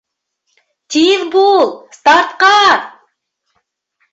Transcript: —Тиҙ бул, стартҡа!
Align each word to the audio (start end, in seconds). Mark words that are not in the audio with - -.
—Тиҙ 0.95 1.27
бул, 1.35 1.69
стартҡа! 1.99 2.51